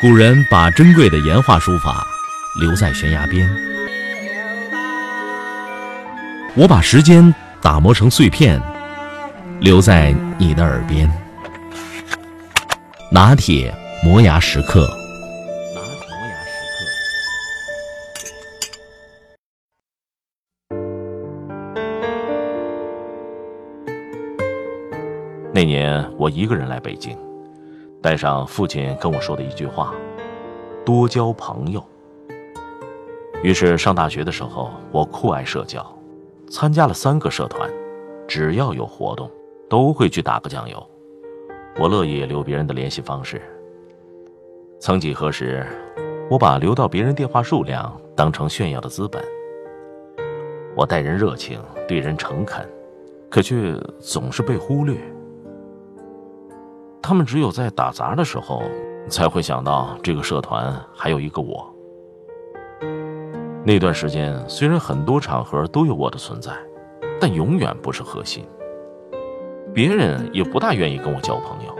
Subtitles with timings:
[0.00, 2.06] 古人把珍贵的岩画书法
[2.58, 3.46] 留在悬崖边，
[6.56, 8.58] 我把时间打磨成碎片，
[9.60, 11.06] 留在你的耳边。
[13.12, 14.88] 拿铁磨牙时刻。
[15.74, 16.56] 拿铁磨牙时
[20.64, 20.74] 刻。
[25.52, 27.14] 那年我一个人来北京。
[28.02, 29.94] 带上父亲跟我说的一句话
[30.86, 31.84] ：“多交朋友。”
[33.42, 35.84] 于是上大学的时候，我酷爱社交，
[36.50, 37.70] 参加了三个社团，
[38.26, 39.30] 只要有活动，
[39.68, 40.86] 都会去打个酱油。
[41.78, 43.40] 我乐意留别人的联系方式。
[44.78, 45.66] 曾几何时，
[46.30, 49.22] 我把留到别人电话数量当成炫耀的资本。
[50.74, 52.66] 我待人热情，对人诚恳，
[53.28, 54.96] 可却总是被忽略。
[57.10, 58.62] 他们只有在打杂的时候，
[59.08, 61.68] 才会想到这个社团还有一个我。
[63.64, 66.52] 那段时间，虽然很多场合都有我的存在，
[67.20, 68.44] 但永远不是核心。
[69.74, 71.74] 别人也不大愿意跟我交朋友。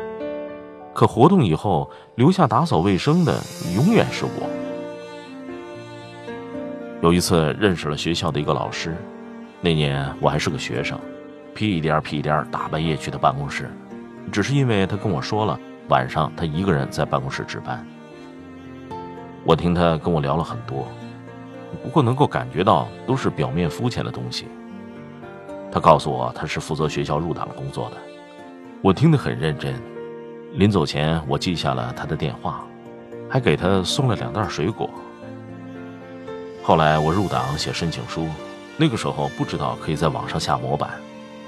[0.92, 3.32] 可活动以后，留下打扫卫生的
[3.76, 4.50] 永远是我。
[7.02, 8.96] 有一次认识了学校的一个老师，
[9.60, 10.98] 那年我还是个学生，
[11.54, 13.70] 屁颠屁颠大半夜去他办公室。
[14.30, 17.84] 只是因为他跟我说了晚上他一个人在办公室值班。
[19.44, 20.86] 我听他跟我聊了很多，
[21.82, 24.46] 不过能够感觉到都是表面肤浅的东西。
[25.72, 27.96] 他告诉我他是负责学校入党工作的，
[28.82, 29.74] 我听得很认真。
[30.54, 32.64] 临走前我记下了他的电话，
[33.28, 34.90] 还给他送了两袋水果。
[36.62, 38.26] 后来我入党写申请书，
[38.76, 40.90] 那个时候不知道可以在网上下模板，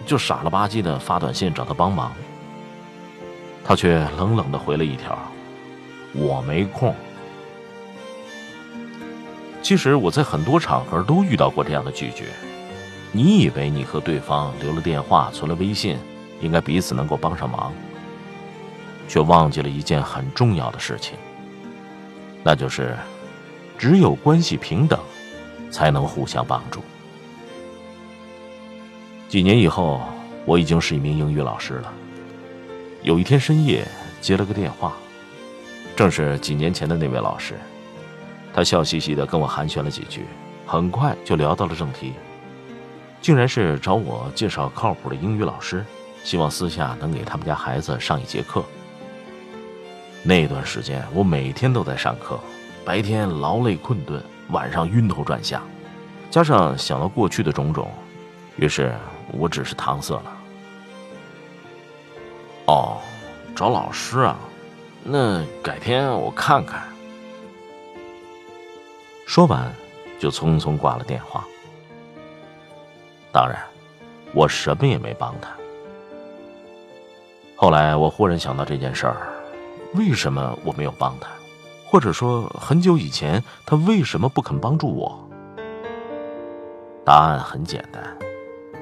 [0.06, 2.12] 就傻了吧唧的发短信找他帮忙。
[3.64, 5.18] 他却冷冷的回了一条
[6.12, 6.94] ：“我没空。”
[9.62, 12.24] 其实我在很多场合都遇到过这样的拒绝。
[13.12, 15.98] 你以为你和对方留了电话、存了微信，
[16.40, 17.72] 应该彼此能够帮上忙，
[19.06, 21.14] 却忘记了一件很重要的事情，
[22.42, 22.96] 那就是
[23.78, 24.98] 只有关系平等，
[25.70, 26.80] 才能互相帮助。
[29.28, 30.00] 几年以后，
[30.44, 31.92] 我已经是一名英语老师了。
[33.02, 33.84] 有一天深夜
[34.20, 34.92] 接了个电话，
[35.96, 37.58] 正是几年前的那位老师。
[38.54, 40.24] 他笑嘻嘻的跟我寒暄了几句，
[40.64, 42.12] 很快就聊到了正题，
[43.20, 45.84] 竟然是找我介绍靠谱的英语老师，
[46.22, 48.62] 希望私下能给他们家孩子上一节课。
[50.22, 52.38] 那段时间我每天都在上课，
[52.84, 55.60] 白天劳累困顿，晚上晕头转向，
[56.30, 57.90] 加上想到过去的种种，
[58.54, 58.94] 于是
[59.32, 60.38] 我只是搪塞了。
[62.66, 62.98] 哦，
[63.56, 64.36] 找老师啊？
[65.04, 66.82] 那改天我看看。
[69.26, 69.72] 说完，
[70.18, 71.44] 就匆匆挂了电话。
[73.32, 73.58] 当然，
[74.32, 75.50] 我什么也没帮他。
[77.56, 79.16] 后来我忽然想到这件事儿，
[79.94, 81.28] 为什么我没有帮他？
[81.86, 85.18] 或者说，很久以前他为什么不肯帮助我？
[87.04, 88.02] 答案很简单，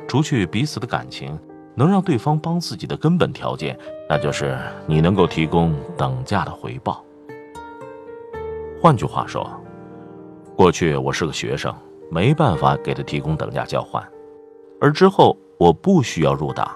[0.06, 1.38] 除去彼此的感情。
[1.74, 7.04] 能让对方帮自己的根本条件，那就是你能够提供等价的回报。
[8.80, 9.48] 换句话说，
[10.56, 11.74] 过去我是个学生，
[12.10, 14.02] 没办法给他提供等价交换；
[14.80, 16.74] 而之后我不需要入党，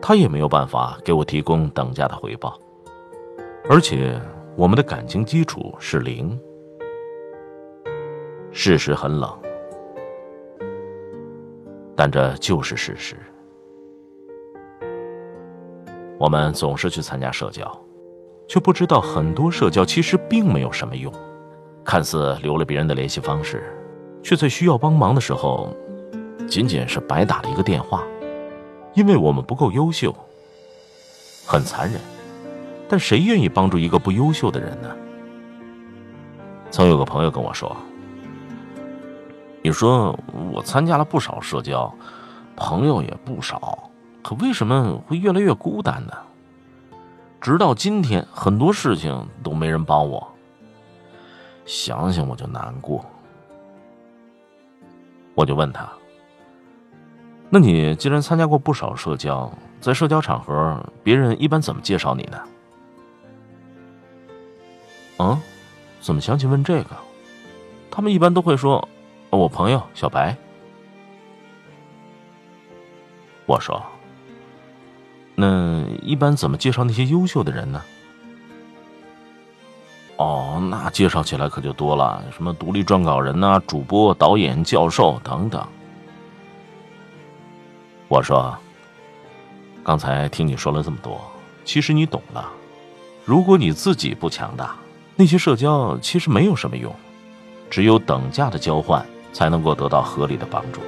[0.00, 2.58] 他也没有办法给我提供等价的回报。
[3.68, 4.20] 而且
[4.56, 6.38] 我们的感情基础是零。
[8.50, 9.30] 事实很冷，
[11.94, 13.16] 但这就是事实。
[16.18, 17.64] 我们总是去参加社交，
[18.48, 21.12] 却不知道很多社交其实并没有什么用。
[21.84, 23.72] 看似留了别人的联系方式，
[24.22, 25.72] 却在需要帮忙的时候，
[26.48, 28.04] 仅仅是白打了一个电话。
[28.94, 30.12] 因为我们不够优秀，
[31.46, 32.00] 很残忍。
[32.88, 34.88] 但谁愿意帮助一个不优秀的人呢？
[36.70, 37.76] 曾有个朋友跟我说
[39.62, 40.18] ：“你说
[40.52, 41.94] 我参加了不少社交，
[42.56, 43.78] 朋友也不少。”
[44.28, 46.12] 可为什么会越来越孤单呢？
[47.40, 50.28] 直到今天，很多事情都没人帮我，
[51.64, 53.02] 想想我就难过。
[55.34, 55.88] 我就问他
[57.48, 62.42] ：“那你既然参加过不少社交，在社交场合，别人一般怎么介绍你的？”
[65.20, 65.40] 嗯，
[66.02, 66.90] 怎么想起问这个？
[67.90, 68.86] 他们一般都会说
[69.30, 70.36] ：“我朋友小白。”
[73.48, 73.82] 我说。
[75.40, 77.80] 那一般怎么介绍那些优秀的人呢？
[80.16, 85.64] 哦，那介绍起来可就多了，什么独立撰稿人呐、主播、导演、教授等等。
[88.08, 88.58] 我说，
[89.84, 91.20] 刚才听你说了这么多，
[91.64, 92.50] 其实你懂了。
[93.24, 94.74] 如果你自己不强大，
[95.14, 96.92] 那些社交其实没有什么用，
[97.70, 100.80] 只有等价的交换才能够得到合理的帮助。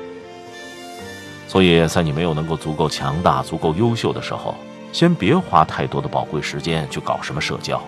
[1.50, 4.54] 所以在你没有能够足够强大、足够优秀的时候，
[4.92, 7.82] 先别花太多的宝贵时间去搞什么社交，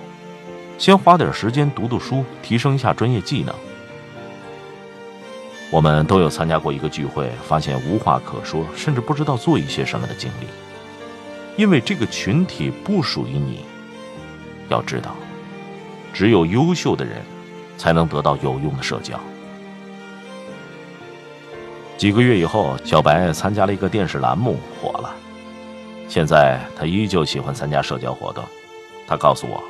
[0.78, 3.54] 先花点时间读读书，提升一下专业技能。
[5.70, 10.46] 我们都有参加过一个聚会，发现无话可说，甚至不知道做一些什么的经历，
[11.56, 13.64] 因为这个群体不属于你。
[14.68, 15.14] 要知道，
[16.12, 17.22] 只有优秀的人，
[17.78, 19.20] 才能得到有用的社交。
[21.98, 25.14] 几个月以后，小白参加了一个电视栏目，火了。
[26.08, 28.42] 现在他依旧喜欢参加社交活动。
[29.06, 29.62] 他告诉我，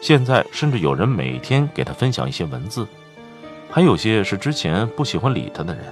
[0.00, 2.86] 现在甚至有人每天给他分享一些文字，
[3.68, 5.84] 还有些是之前不喜欢理他的人。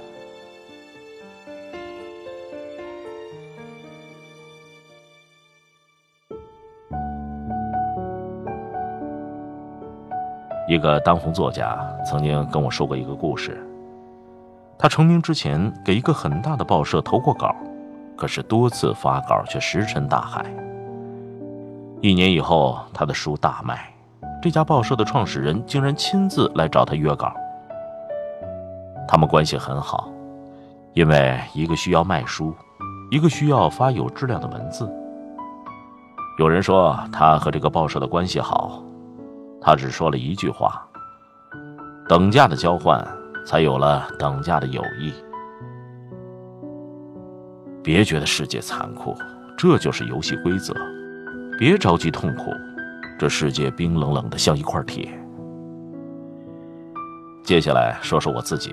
[10.69, 13.61] 一个当红作家曾经跟我说过一个故事。
[14.81, 17.55] 他成名之前给一个很大的报社投过稿，
[18.17, 20.43] 可是多次发稿却石沉大海。
[22.01, 23.93] 一年以后，他的书大卖，
[24.41, 27.31] 这家报社的创始人竟然亲自来找他约稿。
[29.07, 30.09] 他们关系很好，
[30.93, 32.51] 因为一个需要卖书，
[33.11, 34.91] 一个需要发有质量的文字。
[36.39, 38.81] 有人说他和这个报社的关系好。
[39.61, 40.83] 他只说了一句话
[42.09, 43.07] ：“等价的交换，
[43.45, 45.13] 才有了等价的友谊。”
[47.83, 49.15] 别觉得世界残酷，
[49.57, 50.71] 这就是游戏规则；
[51.57, 52.51] 别着急痛苦，
[53.17, 55.09] 这世界冰冷冷的像一块铁。
[57.43, 58.71] 接下来说说我自己。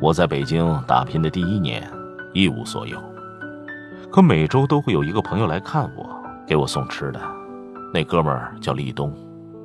[0.00, 1.82] 我在北京打拼的第一年，
[2.32, 2.96] 一无所有，
[4.10, 6.08] 可每周都会有一个朋友来看我，
[6.46, 7.20] 给我送吃的。
[7.92, 9.12] 那哥们儿叫立冬，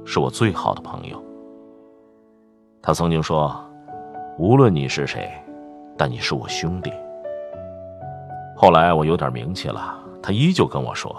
[0.05, 1.23] 是我最好的朋友。
[2.81, 3.53] 他曾经说
[4.37, 5.29] ：“无论你是谁，
[5.97, 6.91] 但你是我兄弟。”
[8.55, 11.15] 后来我有点名气了，他依旧跟我说：“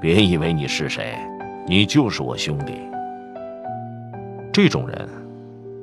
[0.00, 1.18] 别以为你是谁，
[1.66, 2.78] 你就是我兄弟。”
[4.52, 5.08] 这种人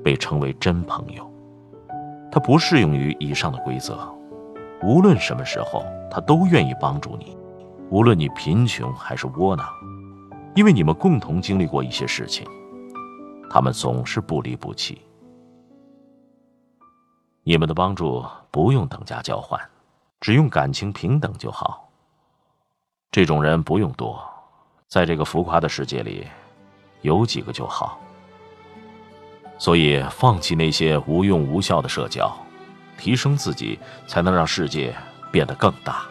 [0.04, 1.30] 被称为真朋友。
[2.32, 3.98] 他不适用于以上的规则，
[4.82, 7.38] 无论什么时候，他都愿意帮助你，
[7.90, 9.66] 无论你贫穷还是窝囊。
[10.56, 12.48] 因为你们共同经历过一些事情，
[13.54, 15.02] 他们总是不离不弃。
[17.44, 19.60] 你们的帮助不用等价交换，
[20.22, 21.90] 只用感情平等就好。
[23.12, 24.18] 这种人不用多，
[24.88, 26.26] 在这个浮夸的世界里，
[27.02, 28.00] 有几个就好。
[29.58, 32.34] 所以，放弃那些无用无效的社交，
[32.98, 33.78] 提升自己，
[34.08, 34.96] 才能让世界
[35.30, 36.06] 变得更大。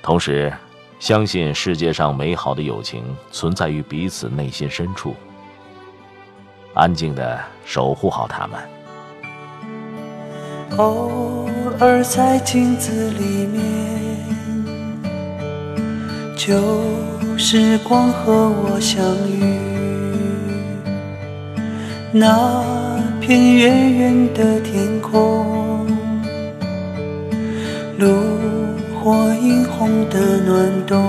[0.00, 0.50] 同时。
[0.98, 3.02] 相信世界上美好的友情
[3.32, 5.16] 存在于彼此内心深处，
[6.74, 8.58] 安静的守护好他们。
[10.78, 11.48] 偶
[11.80, 13.62] 尔在镜子里面，
[16.36, 16.54] 旧
[17.36, 19.58] 时光和我相遇，
[22.12, 22.62] 那
[23.20, 25.86] 片远远的天空，
[27.98, 28.08] 炉。
[29.04, 31.02] 火映红的暖冬，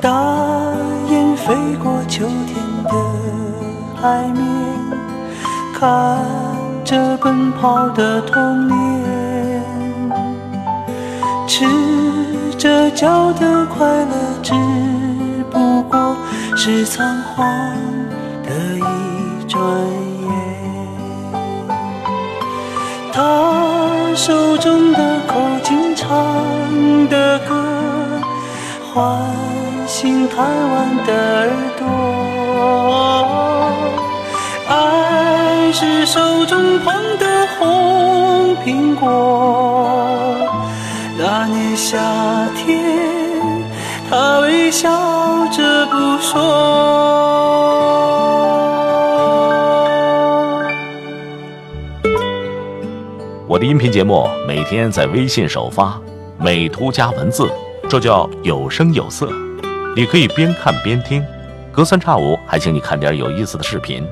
[0.00, 0.08] 大
[1.10, 2.57] 雁飞过秋天
[4.00, 4.44] 海面，
[5.78, 6.18] 看
[6.84, 9.62] 着奔跑的童年，
[11.46, 11.66] 赤
[12.56, 14.52] 着脚的快乐，只
[15.50, 16.16] 不过
[16.56, 17.46] 是仓皇
[18.44, 19.60] 的一转
[20.22, 20.28] 眼。
[23.12, 25.08] 他手中的。
[25.28, 26.08] 口琴唱
[27.08, 27.54] 的歌，
[28.92, 28.96] 唤
[29.86, 33.27] 醒贪玩的耳朵。
[34.68, 40.46] 爱是手中捧的红苹果。
[41.16, 41.96] 那年夏
[42.54, 42.78] 天，
[44.10, 44.90] 他微笑
[45.50, 46.38] 着不说。
[53.46, 55.98] 我的音频节目每天在微信首发，
[56.36, 57.50] 美图加文字，
[57.88, 59.32] 这叫有声有色。
[59.96, 61.24] 你可以边看边听，
[61.72, 64.06] 隔三差五还请你看点有意思的视频。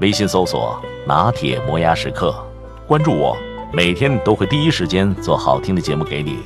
[0.00, 2.34] 微信搜索“拿铁磨牙时刻”，
[2.88, 3.36] 关注我，
[3.70, 6.38] 每天都会第一时间做好听的节目给你。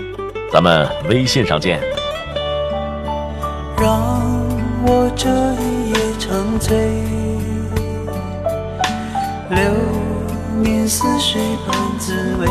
[0.52, 1.80] 咱们微信上见。
[4.86, 5.30] 我这
[5.62, 6.76] 一夜长醉，
[9.50, 9.58] 流
[10.60, 12.46] 年似水般滋味，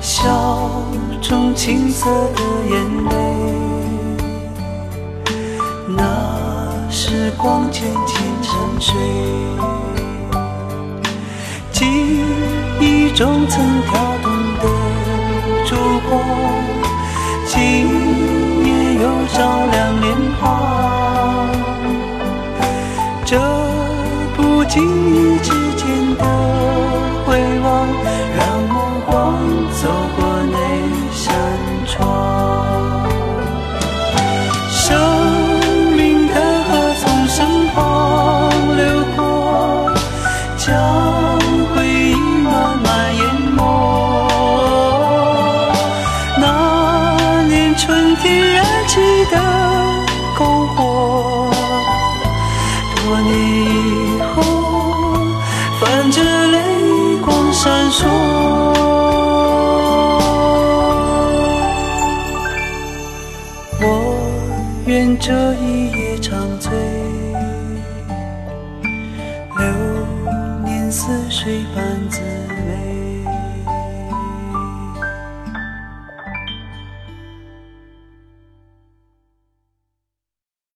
[0.00, 0.82] 笑
[1.20, 3.12] 中青涩的眼泪，
[5.88, 6.39] 那
[7.20, 8.94] 时光渐渐沉睡，
[11.70, 11.84] 记
[12.80, 14.62] 忆中曾跳动的
[15.66, 15.76] 烛
[16.08, 16.18] 光，